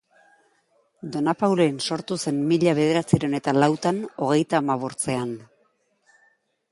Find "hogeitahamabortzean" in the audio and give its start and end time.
4.23-5.37